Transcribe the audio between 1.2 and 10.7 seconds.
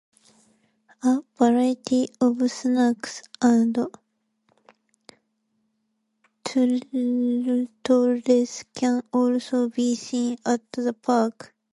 variety of snakes and turtles can also be seen at